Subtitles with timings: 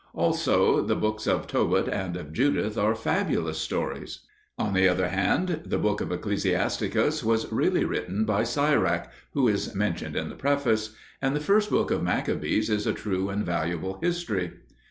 [0.15, 4.21] Also, the books of Tobit and of Judith are fabulous stories.
[4.57, 10.15] On the other hand, the book Ecclesiasticus was really written by Sirach (who is mentioned
[10.15, 14.53] in the Preface), and The First Book of Maccabees is a true and valuable history.